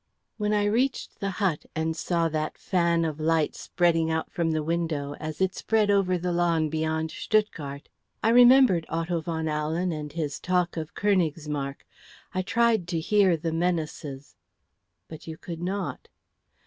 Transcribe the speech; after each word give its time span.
"When 0.37 0.51
I 0.51 0.65
reached 0.65 1.19
the 1.19 1.29
hut, 1.29 1.67
and 1.75 1.95
saw 1.95 2.27
that 2.29 2.57
fan 2.57 3.05
of 3.05 3.19
light 3.19 3.53
spreading 3.55 4.11
from 4.31 4.49
the 4.49 4.63
window, 4.63 5.13
as 5.19 5.39
it 5.39 5.53
spread 5.53 5.91
over 5.91 6.17
the 6.17 6.31
lawn 6.31 6.69
beyond 6.69 7.11
Stuttgart, 7.11 7.87
I 8.23 8.29
remembered 8.29 8.87
Otto 8.89 9.21
von 9.21 9.45
Ahlen 9.45 9.91
and 9.93 10.11
his 10.11 10.39
talk 10.39 10.75
of 10.75 10.95
Königsmarck. 10.95 11.85
I 12.33 12.41
tried 12.41 12.87
to 12.87 12.99
hear 12.99 13.37
the 13.37 13.53
menaces." 13.53 14.35
"But 15.07 15.27
you 15.27 15.37
could 15.37 15.61
not." 15.61 16.07